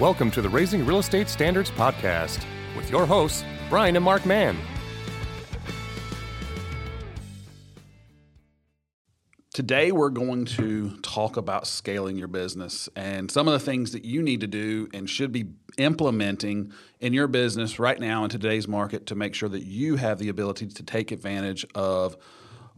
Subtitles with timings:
[0.00, 2.42] Welcome to the Raising Real Estate Standards Podcast
[2.74, 4.56] with your hosts, Brian and Mark Mann.
[9.52, 14.06] Today, we're going to talk about scaling your business and some of the things that
[14.06, 18.66] you need to do and should be implementing in your business right now in today's
[18.66, 22.16] market to make sure that you have the ability to take advantage of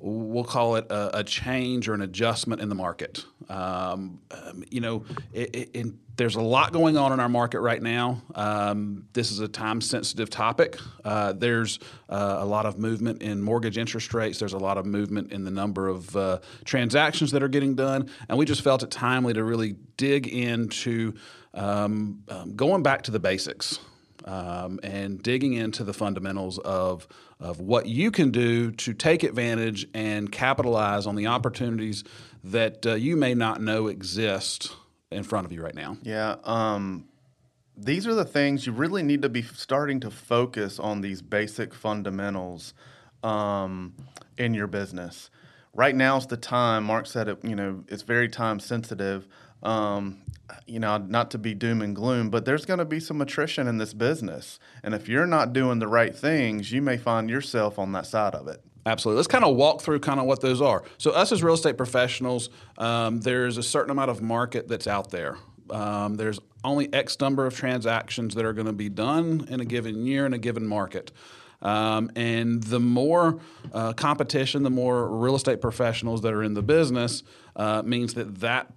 [0.02, 3.24] we'll call it a, a, change or an adjustment in the market.
[3.48, 5.86] Um, um, you know, it, it, it,
[6.16, 8.20] there's a lot going on in our market right now.
[8.34, 10.76] Um, this is a time sensitive topic.
[11.04, 11.78] Uh, there's
[12.08, 14.38] uh, a lot of movement in mortgage interest rates.
[14.38, 18.10] There's a lot of movement in the number of uh, transactions that are getting done.
[18.28, 21.14] And we just felt it timely to really dig into
[21.54, 23.78] um, um, going back to the basics
[24.24, 27.06] um, and digging into the fundamentals of,
[27.40, 32.04] of what you can do to take advantage and capitalize on the opportunities
[32.44, 34.74] that uh, you may not know exist
[35.10, 35.96] in front of you right now.
[36.02, 36.36] Yeah.
[36.44, 37.08] Um,
[37.76, 41.74] these are the things you really need to be starting to focus on these basic
[41.74, 42.74] fundamentals
[43.22, 43.94] um,
[44.36, 45.30] in your business.
[45.74, 46.84] Right now is the time.
[46.84, 47.38] Mark said it.
[47.42, 49.26] You know, it's very time sensitive.
[49.62, 50.18] Um,
[50.66, 53.66] you know, not to be doom and gloom, but there's going to be some attrition
[53.68, 54.58] in this business.
[54.82, 58.34] And if you're not doing the right things, you may find yourself on that side
[58.34, 58.62] of it.
[58.84, 59.18] Absolutely.
[59.18, 60.82] Let's kind of walk through kind of what those are.
[60.98, 65.10] So, us as real estate professionals, um, there's a certain amount of market that's out
[65.10, 65.38] there.
[65.70, 69.64] Um, there's only X number of transactions that are going to be done in a
[69.64, 71.12] given year in a given market.
[71.60, 73.38] Um, and the more
[73.72, 77.22] uh, competition, the more real estate professionals that are in the business
[77.54, 78.72] uh, means that that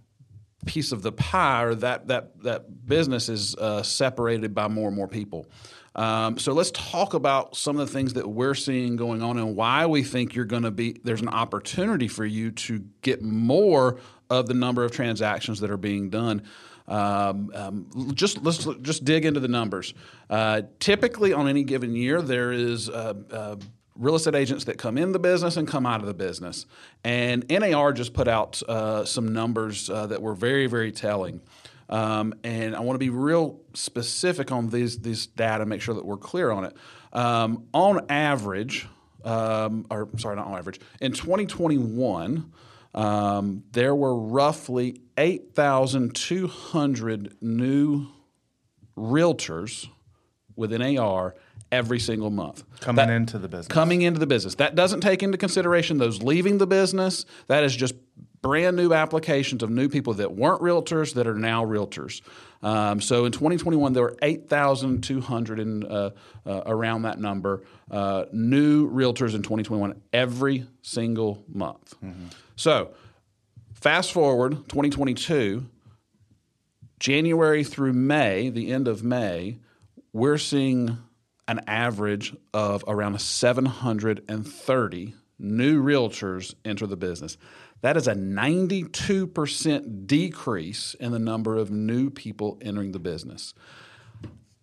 [0.66, 4.98] piece of the pie or that that that business is uh, separated by more and
[4.98, 5.46] more people.
[5.96, 9.56] Um, so let's talk about some of the things that we're seeing going on and
[9.56, 13.98] why we think you're going to be there's an opportunity for you to get more
[14.30, 16.44] of the number of transactions that are being done.
[16.88, 19.94] Um, um, just let's just dig into the numbers.
[20.30, 23.56] Uh, typically, on any given year, there is uh, uh,
[23.98, 26.66] real estate agents that come in the business and come out of the business.
[27.04, 31.40] And NAR just put out uh, some numbers uh, that were very, very telling.
[31.88, 36.06] Um, and I want to be real specific on these these data, make sure that
[36.06, 36.76] we're clear on it.
[37.14, 38.88] Um, on average,
[39.24, 42.52] um, or sorry, not on average, in 2021,
[42.96, 48.08] um, there were roughly 8,200 new
[48.98, 49.88] realtors
[50.56, 51.36] within NAR
[51.72, 52.64] every single month.
[52.80, 53.68] Coming that, into the business.
[53.68, 54.56] Coming into the business.
[54.56, 57.26] That doesn't take into consideration those leaving the business.
[57.48, 57.96] That is just
[58.42, 62.22] brand new applications of new people that weren't realtors that are now realtors.
[62.62, 66.12] Um, so in 2021, there were 8,200 and uh,
[66.46, 71.96] uh, around that number uh, new realtors in 2021 every single month.
[72.04, 72.28] Mm-hmm.
[72.56, 72.92] So
[73.74, 75.66] fast forward 2022,
[77.00, 79.58] January through May, the end of May,
[80.14, 80.98] we're seeing
[81.48, 87.38] an average of around 730 new realtors enter the business.
[87.82, 93.54] That is a 92% decrease in the number of new people entering the business.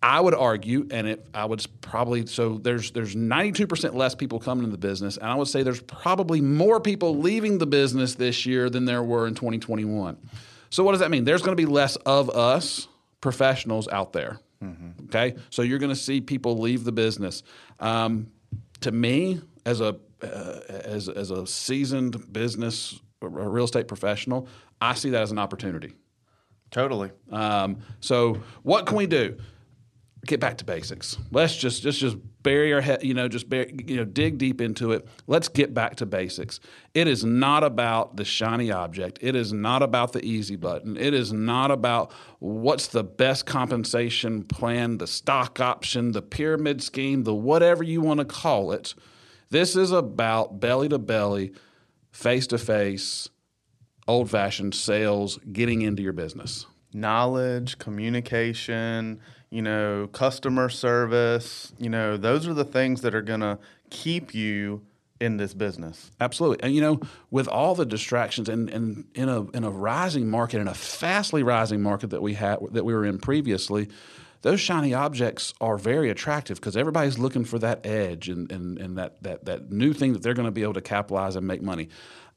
[0.01, 4.65] I would argue, and it, I would probably so there's there's 92% less people coming
[4.65, 8.45] into the business, and I would say there's probably more people leaving the business this
[8.45, 10.17] year than there were in 2021.
[10.69, 11.23] So what does that mean?
[11.23, 12.89] There's going to be less of us
[13.21, 14.41] professionals out there.
[14.63, 15.05] Mm-hmm.
[15.05, 17.43] Okay, so you're going to see people leave the business.
[17.79, 18.27] Um,
[18.81, 24.47] to me, as a uh, as as a seasoned business real estate professional,
[24.81, 25.95] I see that as an opportunity.
[26.71, 27.11] Totally.
[27.29, 29.37] Um, so, what can we do?
[30.25, 31.17] Get back to basics.
[31.31, 34.61] Let's just just just bury our head, you know, just bury, you know, dig deep
[34.61, 35.05] into it.
[35.27, 36.61] Let's get back to basics.
[36.93, 39.19] It is not about the shiny object.
[39.21, 40.95] It is not about the easy button.
[40.95, 47.23] It is not about what's the best compensation plan, the stock option, the pyramid scheme,
[47.23, 48.93] the whatever you want to call it.
[49.49, 51.53] This is about belly to belly,
[52.11, 53.29] face to face,
[54.07, 56.65] old fashioned sales, getting into your business.
[56.93, 59.19] Knowledge, communication,
[59.53, 63.59] you know, customer service, you know, those are the things that are going to
[63.91, 64.81] keep you
[65.19, 66.09] in this business.
[66.19, 66.63] Absolutely.
[66.63, 70.59] And you know, with all the distractions and, and in a in a rising market,
[70.59, 73.89] in a fastly rising market that we had that we were in previously,
[74.41, 78.97] those shiny objects are very attractive because everybody's looking for that edge and, and, and
[78.97, 81.61] that, that, that new thing that they're going to be able to capitalize and make
[81.61, 81.89] money.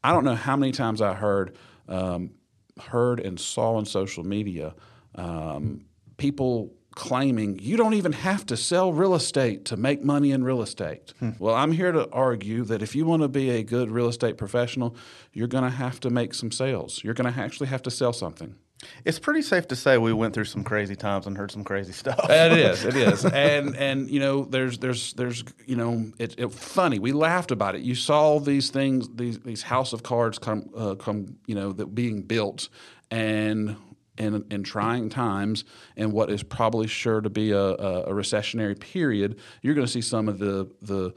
[0.05, 1.57] I don't know how many times I heard
[1.89, 2.31] um,
[2.79, 4.75] heard and saw on social media
[5.15, 5.87] um,
[6.19, 10.63] people claiming you don't even have to sell real estate to make money in real
[10.63, 11.13] estate.
[11.21, 11.31] Hmm.
[11.39, 14.37] Well, I'm here to argue that if you want to be a good real estate
[14.39, 14.97] professional,
[15.33, 17.05] you're going to have to make some sales.
[17.05, 18.57] You're going to actually have to sell something.
[19.05, 21.93] It's pretty safe to say we went through some crazy times and heard some crazy
[21.93, 22.19] stuff.
[22.29, 22.85] it is.
[22.85, 23.25] It is.
[23.37, 26.99] And and you know, there's there's there's you know, it's it, funny.
[26.99, 27.83] We laughed about it.
[27.83, 31.95] You saw these things, these these house of cards come uh, come, you know, that
[31.95, 32.69] being built,
[33.11, 33.77] and
[34.19, 35.65] in, in trying times
[35.97, 39.93] and what is probably sure to be a, a, a recessionary period, you're going to
[39.93, 41.15] see some of the the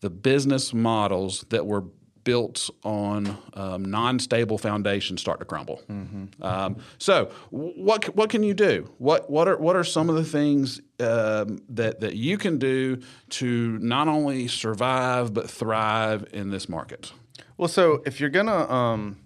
[0.00, 1.84] the business models that were
[2.26, 5.80] built on um, non-stable foundations start to crumble.
[5.88, 6.42] Mm-hmm.
[6.42, 8.90] Um, so, what what can you do?
[8.98, 13.00] What what are what are some of the things um, that that you can do
[13.30, 17.12] to not only survive but thrive in this market?
[17.56, 19.16] Well, so if you're gonna, um,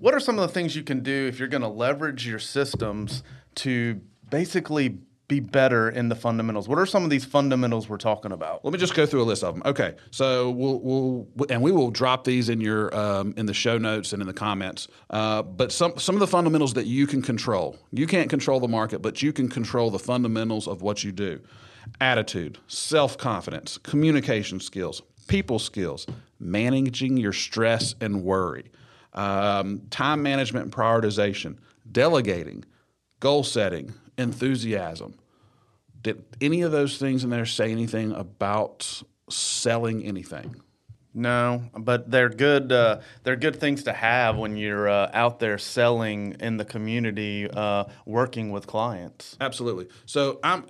[0.00, 3.22] what are some of the things you can do if you're gonna leverage your systems
[3.56, 4.00] to
[4.30, 4.98] basically
[5.28, 6.68] be better in the fundamentals?
[6.68, 8.64] What are some of these fundamentals we're talking about?
[8.64, 9.62] Let me just go through a list of them.
[9.64, 13.78] Okay, so we'll, we'll and we will drop these in your um, in the show
[13.78, 14.88] notes and in the comments.
[15.10, 17.78] Uh, but some some of the fundamentals that you can control.
[17.92, 21.40] You can't control the market, but you can control the fundamentals of what you do:
[22.00, 26.06] attitude, self confidence, communication skills, people skills,
[26.40, 28.64] managing your stress and worry,
[29.12, 31.56] um, time management and prioritization,
[31.90, 32.64] delegating,
[33.20, 35.14] goal setting, enthusiasm.
[36.02, 40.62] Did any of those things in there say anything about selling anything?
[41.12, 42.70] No, but they're good.
[42.70, 47.50] Uh, they're good things to have when you're uh, out there selling in the community,
[47.50, 49.36] uh, working with clients.
[49.40, 49.88] Absolutely.
[50.06, 50.66] So I'm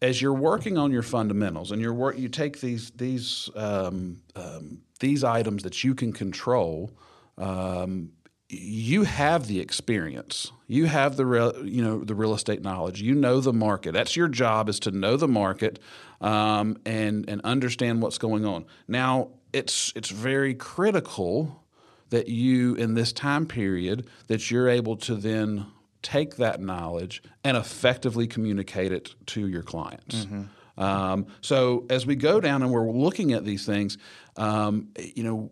[0.00, 4.80] as you're working on your fundamentals and you're work, you take these these um, um,
[5.00, 6.90] these items that you can control.
[7.36, 8.10] Um,
[8.50, 10.50] you have the experience.
[10.66, 13.02] You have the real, you know the real estate knowledge.
[13.02, 13.92] You know the market.
[13.92, 15.78] That's your job is to know the market
[16.20, 18.64] um, and and understand what's going on.
[18.86, 21.64] Now it's it's very critical
[22.10, 25.66] that you in this time period that you're able to then
[26.00, 30.24] take that knowledge and effectively communicate it to your clients.
[30.24, 30.42] Mm-hmm.
[30.78, 33.98] Um, so as we go down and we're looking at these things,
[34.36, 35.50] um, you know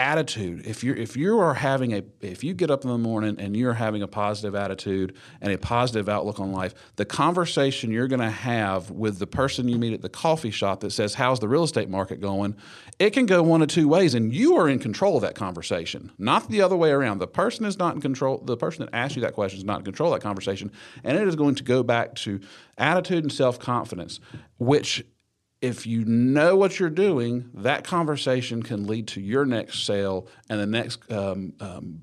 [0.00, 0.66] attitude.
[0.66, 3.54] If you're if you are having a if you get up in the morning and
[3.54, 8.20] you're having a positive attitude and a positive outlook on life the conversation you're going
[8.20, 11.48] to have with the person you meet at the coffee shop that says how's the
[11.48, 12.56] real estate market going?
[12.98, 16.10] It can go one of two ways and you are in control of that conversation
[16.18, 17.18] not the other way around.
[17.18, 19.80] The person is not in control the person that asked you that question is not
[19.80, 20.72] in control of that conversation
[21.04, 22.40] and it is going to go back to
[22.78, 24.18] attitude and self-confidence
[24.58, 25.04] which
[25.60, 30.58] if you know what you're doing, that conversation can lead to your next sale and
[30.58, 32.00] the next um, um,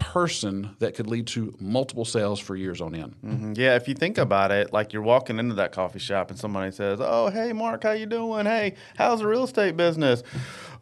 [0.00, 3.14] person that could lead to multiple sales for years on end.
[3.24, 3.52] Mm-hmm.
[3.56, 6.72] Yeah, if you think about it, like you're walking into that coffee shop and somebody
[6.72, 8.46] says, "Oh, hey, Mark, how you doing?
[8.46, 10.22] Hey, how's the real estate business?"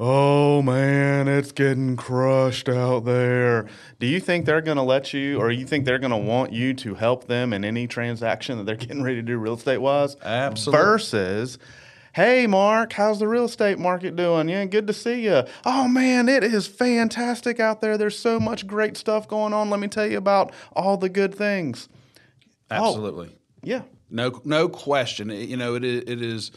[0.00, 3.66] Oh man, it's getting crushed out there.
[3.98, 6.52] Do you think they're going to let you, or you think they're going to want
[6.52, 9.78] you to help them in any transaction that they're getting ready to do real estate
[9.78, 10.16] wise?
[10.22, 10.84] Absolutely.
[10.84, 11.58] Versus
[12.18, 14.48] Hey, Mark, how's the real estate market doing?
[14.48, 15.44] Yeah, good to see you.
[15.64, 17.96] Oh, man, it is fantastic out there.
[17.96, 19.70] There's so much great stuff going on.
[19.70, 21.88] Let me tell you about all the good things.
[22.72, 23.28] Absolutely.
[23.30, 23.82] Oh, yeah.
[24.10, 25.30] No, no question.
[25.30, 26.50] You know, it is, it is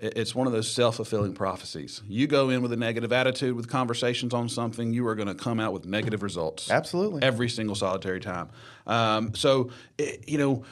[0.00, 2.02] it's one of those self-fulfilling prophecies.
[2.06, 5.34] You go in with a negative attitude with conversations on something, you are going to
[5.34, 6.70] come out with negative results.
[6.70, 7.22] Absolutely.
[7.22, 8.50] Every single solitary time.
[8.86, 10.64] Um, so, it, you know,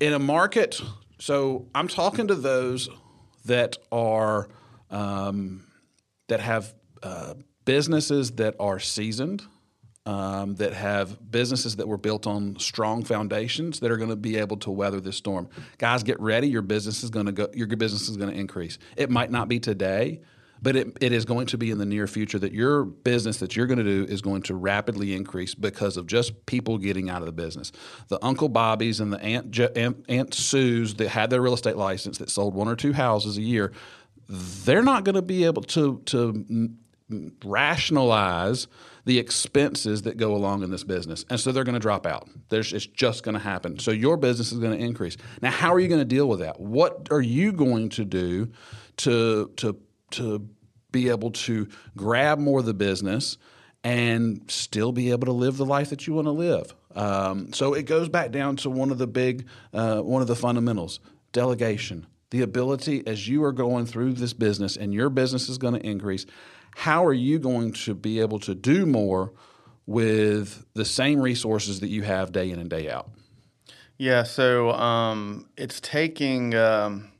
[0.00, 0.82] in a market,
[1.18, 2.90] so I'm talking to those–
[3.46, 4.48] that are
[4.90, 5.66] um,
[6.28, 7.34] that have uh,
[7.64, 9.42] businesses that are seasoned,
[10.06, 14.36] um, that have businesses that were built on strong foundations that are going to be
[14.36, 15.48] able to weather this storm.
[15.78, 16.48] Guys, get ready.
[16.48, 17.48] Your business is going to go.
[17.52, 18.78] Your business is going to increase.
[18.96, 20.20] It might not be today,
[20.66, 23.54] but it, it is going to be in the near future that your business that
[23.54, 27.22] you're going to do is going to rapidly increase because of just people getting out
[27.22, 27.70] of the business.
[28.08, 32.18] The Uncle Bobbies and the Aunt, Aunt, Aunt Sue's that had their real estate license
[32.18, 33.70] that sold one or two houses a year,
[34.28, 36.74] they're not going to be able to, to
[37.44, 38.66] rationalize
[39.04, 41.24] the expenses that go along in this business.
[41.30, 42.28] And so they're going to drop out.
[42.48, 43.78] There's, it's just going to happen.
[43.78, 45.16] So your business is going to increase.
[45.40, 46.58] Now, how are you going to deal with that?
[46.58, 48.50] What are you going to do
[48.96, 49.76] to, to
[50.12, 50.48] to
[50.96, 53.36] be able to grab more of the business
[53.84, 56.74] and still be able to live the life that you want to live.
[56.94, 60.34] Um, so it goes back down to one of the big, uh, one of the
[60.34, 61.00] fundamentals:
[61.32, 62.06] delegation.
[62.30, 65.86] The ability, as you are going through this business and your business is going to
[65.86, 66.26] increase,
[66.74, 69.32] how are you going to be able to do more
[69.84, 73.10] with the same resources that you have day in and day out?
[73.98, 76.54] Yeah, so um, it's taking.
[76.54, 77.12] Um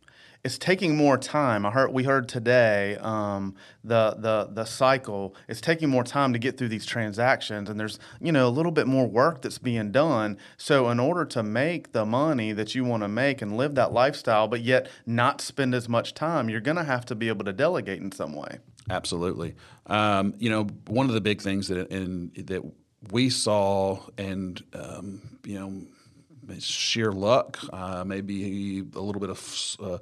[0.46, 1.66] it's taking more time.
[1.66, 5.34] I heard we heard today um, the the the cycle.
[5.48, 8.70] It's taking more time to get through these transactions, and there's you know a little
[8.70, 10.38] bit more work that's being done.
[10.56, 13.92] So in order to make the money that you want to make and live that
[13.92, 17.44] lifestyle, but yet not spend as much time, you're going to have to be able
[17.44, 18.58] to delegate in some way.
[18.88, 19.56] Absolutely.
[19.86, 22.62] Um, you know, one of the big things that in, that
[23.10, 29.98] we saw, and um, you know, sheer luck, uh, maybe a little bit of uh,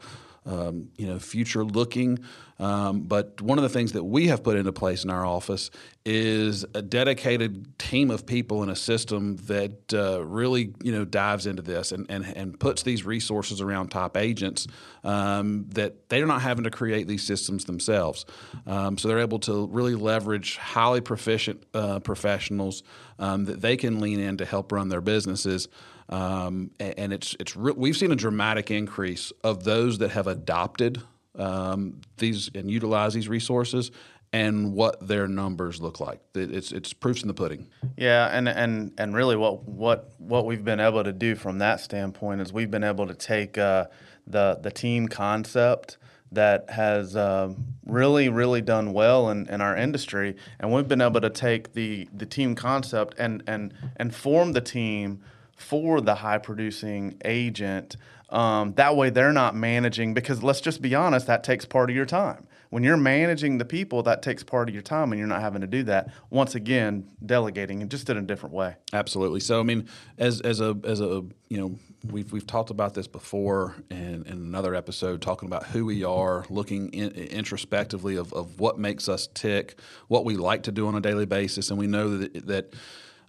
[0.46, 2.18] um, you know future looking.
[2.60, 5.70] Um, but one of the things that we have put into place in our office
[6.04, 11.46] is a dedicated team of people in a system that uh, really you know dives
[11.46, 14.68] into this and, and, and puts these resources around top agents
[15.02, 18.24] um, that they're not having to create these systems themselves.
[18.66, 22.84] Um, so they're able to really leverage highly proficient uh, professionals
[23.18, 25.68] um, that they can lean in to help run their businesses.
[26.08, 31.02] Um, and it's it's re- we've seen a dramatic increase of those that have adopted
[31.38, 33.90] um, these and utilize these resources
[34.34, 36.20] and what their numbers look like.
[36.34, 37.68] It's it's proofs in the pudding.
[37.96, 41.80] Yeah, and and and really, what what what we've been able to do from that
[41.80, 43.86] standpoint is we've been able to take uh,
[44.26, 45.98] the the team concept
[46.32, 47.54] that has uh,
[47.86, 52.08] really really done well in, in our industry, and we've been able to take the
[52.12, 55.22] the team concept and and and form the team
[55.56, 57.96] for the high producing agent.
[58.30, 61.96] Um, that way, they're not managing because let's just be honest, that takes part of
[61.96, 62.46] your time.
[62.70, 65.60] When you're managing the people, that takes part of your time, and you're not having
[65.60, 66.12] to do that.
[66.30, 68.74] Once again, delegating and just in a different way.
[68.92, 69.38] Absolutely.
[69.38, 71.78] So, I mean, as as a as a you know,
[72.10, 76.44] we've we've talked about this before in, in another episode, talking about who we are,
[76.50, 80.96] looking in, introspectively of, of what makes us tick, what we like to do on
[80.96, 82.74] a daily basis, and we know that that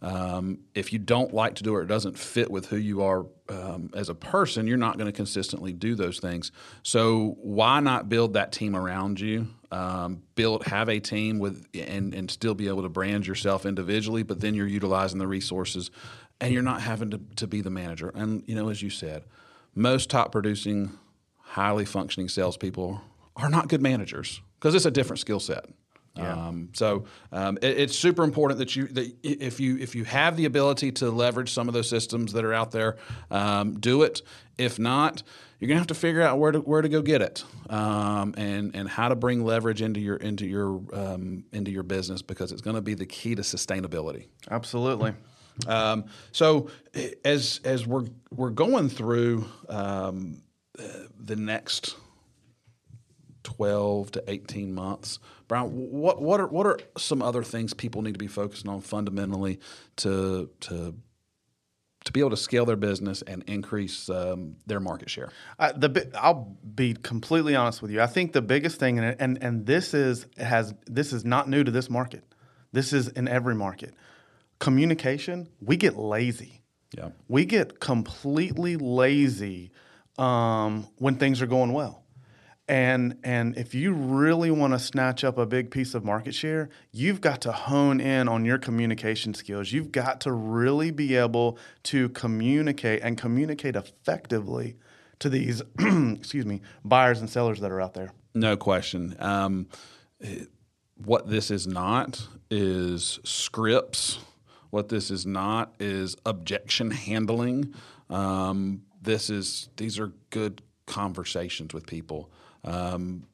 [0.02, 3.02] um, if you don't like to do it, or it doesn't fit with who you
[3.02, 6.52] are um, as a person, you're not going to consistently do those things.
[6.84, 9.48] So why not build that team around you?
[9.72, 14.24] Um, build have a team with and and still be able to brand yourself individually,
[14.24, 15.92] but then you're utilizing the resources,
[16.40, 18.12] and you're not having to, to be the manager.
[18.16, 19.24] And you know, as you said,
[19.74, 20.98] most top producing,
[21.40, 23.02] highly functioning salespeople
[23.36, 25.66] are not good managers because it's a different skill set.
[26.18, 26.48] Yeah.
[26.48, 30.38] Um, so um, it, it's super important that you that if you if you have
[30.38, 32.98] the ability to leverage some of those systems that are out there,
[33.32, 34.22] um, do it.
[34.58, 35.24] If not,
[35.60, 38.74] you're gonna have to figure out where to where to go get it, um, and
[38.76, 42.62] and how to bring leverage into your into your um, into your business because it's
[42.62, 44.28] going to be the key to sustainability.
[44.50, 45.14] Absolutely.
[45.68, 46.70] Um, so
[47.26, 51.96] as as we're we're going through the next
[53.46, 55.20] 12 to 18 months.
[55.48, 58.82] Brian, what, what, are, what are some other things people need to be focusing on
[58.82, 59.60] fundamentally
[59.98, 60.96] to, to,
[62.04, 65.32] to be able to scale their business and increase um, their market share?
[65.60, 68.02] Uh, the I'll be completely honest with you.
[68.02, 71.64] I think the biggest thing, and, and and this is has this is not new
[71.64, 72.24] to this market.
[72.72, 73.94] This is in every market.
[74.60, 75.50] Communication.
[75.62, 76.62] We get lazy.
[76.98, 77.10] Yeah.
[77.28, 79.72] We get completely lazy
[80.18, 82.05] um, when things are going well.
[82.68, 86.70] And and if you really want to snatch up a big piece of market share,
[86.92, 89.72] you've got to hone in on your communication skills.
[89.72, 94.78] You've got to really be able to communicate and communicate effectively
[95.20, 98.14] to these excuse me buyers and sellers that are out there.
[98.34, 99.16] No question.
[99.20, 99.68] Um,
[100.96, 104.20] what this is not is scripts.
[104.72, 107.74] What this is not is objection handling.
[108.10, 112.30] Um, this is these are good conversations with people.
[112.66, 113.28] Um,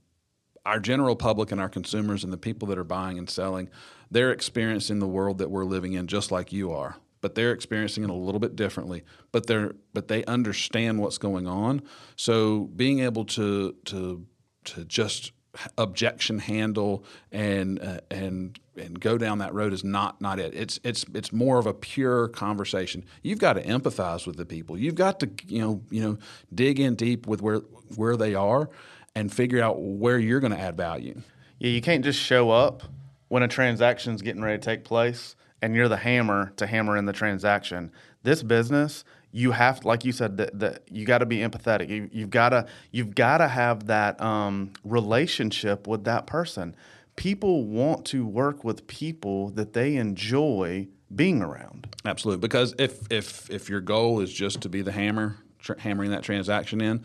[0.65, 3.69] our general public and our consumers and the people that are buying and selling,
[4.11, 6.97] they're experiencing the world that we're living in just like you are.
[7.21, 9.03] But they're experiencing it a little bit differently.
[9.31, 11.83] But they're but they understand what's going on.
[12.15, 14.25] So being able to to
[14.65, 15.31] to just
[15.77, 20.53] objection handle and uh, and and go down that road is not not it.
[20.55, 23.05] It's it's it's more of a pure conversation.
[23.21, 24.77] You've got to empathize with the people.
[24.77, 26.17] You've got to you know you know
[26.53, 27.59] dig in deep with where
[27.95, 28.69] where they are
[29.15, 31.21] and figure out where you're going to add value.
[31.59, 32.83] Yeah, you can't just show up
[33.27, 37.05] when a transaction's getting ready to take place and you're the hammer to hammer in
[37.05, 37.91] the transaction.
[38.23, 41.89] This business, you have, like you said, that, that you got to be empathetic.
[41.89, 46.75] You, have got to you've got to have that um, relationship with that person.
[47.15, 51.93] People want to work with people that they enjoy being around.
[52.05, 56.11] Absolutely, because if if if your goal is just to be the hammer, tr- hammering
[56.11, 57.03] that transaction in,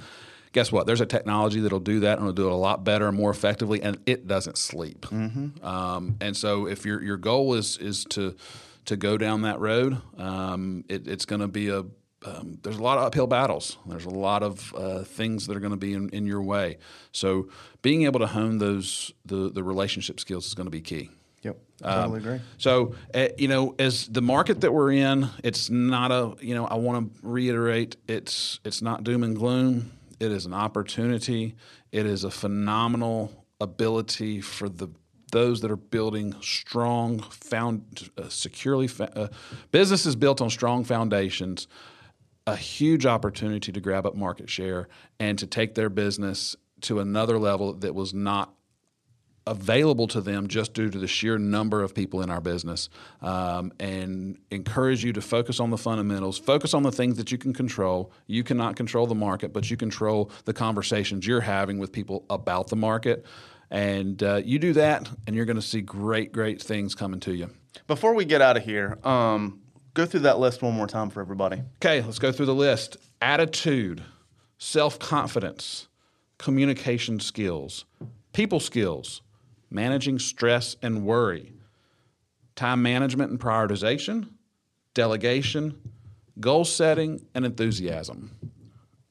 [0.53, 0.87] guess what?
[0.87, 3.31] There's a technology that'll do that and it'll do it a lot better and more
[3.31, 5.03] effectively, and it doesn't sleep.
[5.07, 5.65] Mm-hmm.
[5.65, 8.37] Um, and so, if your your goal is is to
[8.87, 11.85] to go down that road, um, it, it's going to be a
[12.25, 13.79] um, there's a lot of uphill battles.
[13.87, 16.79] There's a lot of uh, things that are going to be in, in your way.
[17.13, 17.49] So
[17.83, 21.11] being able to hone those the the relationship skills is going to be key.
[21.43, 22.41] Yep, totally agree.
[22.59, 26.67] So, uh, you know, as the market that we're in, it's not a, you know,
[26.67, 29.93] I want to reiterate, it's it's not doom and gloom.
[30.19, 31.57] It is an opportunity.
[31.93, 34.89] It is a phenomenal ability for the
[35.33, 39.27] those that are building strong, found uh, securely uh,
[39.73, 41.67] businesses built on strong foundations.
[42.47, 47.39] A huge opportunity to grab up market share and to take their business to another
[47.39, 48.55] level that was not
[49.47, 52.89] available to them just due to the sheer number of people in our business
[53.23, 56.39] um, and encourage you to focus on the fundamentals.
[56.39, 58.11] Focus on the things that you can control.
[58.27, 62.69] You cannot control the market but you control the conversations you're having with people about
[62.69, 63.25] the market.
[63.71, 67.35] And uh, you do that and you're going to see great great things coming to
[67.35, 67.51] you.
[67.87, 69.61] Before we get out of here, um,
[69.95, 71.63] go through that list one more time for everybody.
[71.77, 72.97] okay let's go through the list.
[73.21, 74.03] Attitude
[74.59, 75.89] self-confidence
[76.39, 77.85] communication skills
[78.33, 79.23] people skills
[79.77, 81.53] managing stress and worry,
[82.57, 84.31] time management and prioritization,
[84.95, 85.79] delegation,
[86.41, 88.35] goal setting, and enthusiasm.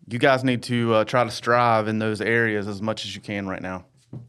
[0.10, 3.22] You guys need to uh, try to strive in those areas as much as you
[3.22, 3.86] can right now.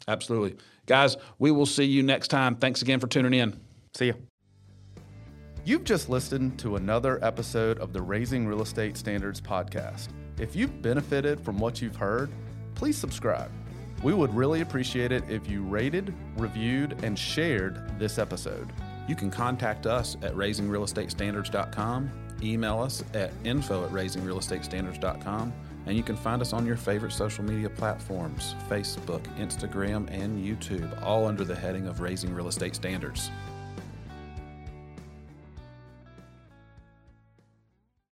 [0.06, 0.56] Absolutely.
[0.86, 2.54] Guys, we will see you next time.
[2.54, 3.58] Thanks again for tuning in.
[3.94, 4.14] See you.
[5.64, 10.08] You've just listened to another episode of the Raising Real Estate Standards podcast.
[10.38, 12.30] If you've benefited from what you've heard,
[12.74, 13.50] please subscribe.
[14.02, 18.72] We would really appreciate it if you rated, reviewed, and shared this episode.
[19.08, 22.10] You can contact us at raisingrealestatestandards.com,
[22.42, 25.52] email us at info at raisingrealestatestandards.com,
[25.86, 31.02] and you can find us on your favorite social media platforms Facebook, Instagram, and YouTube,
[31.02, 33.30] all under the heading of Raising Real Estate Standards.